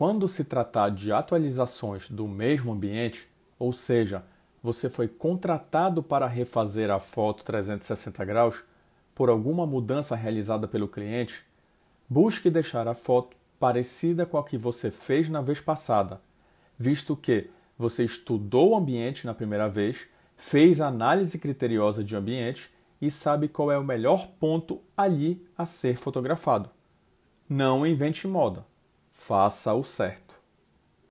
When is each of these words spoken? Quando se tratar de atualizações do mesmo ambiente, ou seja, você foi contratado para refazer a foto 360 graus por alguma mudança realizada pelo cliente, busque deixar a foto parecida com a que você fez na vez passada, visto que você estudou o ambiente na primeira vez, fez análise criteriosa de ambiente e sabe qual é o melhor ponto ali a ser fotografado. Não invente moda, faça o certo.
Quando 0.00 0.26
se 0.26 0.44
tratar 0.44 0.88
de 0.92 1.12
atualizações 1.12 2.08
do 2.08 2.26
mesmo 2.26 2.72
ambiente, 2.72 3.28
ou 3.58 3.70
seja, 3.70 4.24
você 4.62 4.88
foi 4.88 5.06
contratado 5.06 6.02
para 6.02 6.26
refazer 6.26 6.90
a 6.90 6.98
foto 6.98 7.44
360 7.44 8.24
graus 8.24 8.64
por 9.14 9.28
alguma 9.28 9.66
mudança 9.66 10.16
realizada 10.16 10.66
pelo 10.66 10.88
cliente, 10.88 11.44
busque 12.08 12.48
deixar 12.48 12.88
a 12.88 12.94
foto 12.94 13.36
parecida 13.58 14.24
com 14.24 14.38
a 14.38 14.42
que 14.42 14.56
você 14.56 14.90
fez 14.90 15.28
na 15.28 15.42
vez 15.42 15.60
passada, 15.60 16.18
visto 16.78 17.14
que 17.14 17.50
você 17.76 18.02
estudou 18.02 18.70
o 18.70 18.76
ambiente 18.76 19.26
na 19.26 19.34
primeira 19.34 19.68
vez, 19.68 20.08
fez 20.34 20.80
análise 20.80 21.38
criteriosa 21.38 22.02
de 22.02 22.16
ambiente 22.16 22.70
e 23.02 23.10
sabe 23.10 23.48
qual 23.48 23.70
é 23.70 23.76
o 23.76 23.84
melhor 23.84 24.28
ponto 24.40 24.80
ali 24.96 25.46
a 25.58 25.66
ser 25.66 25.98
fotografado. 25.98 26.70
Não 27.46 27.86
invente 27.86 28.26
moda, 28.26 28.64
faça 29.30 29.72
o 29.72 29.84
certo. 29.84 30.29